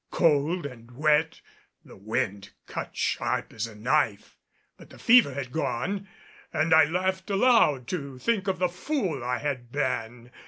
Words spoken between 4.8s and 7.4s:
the fever had gone, and I laughed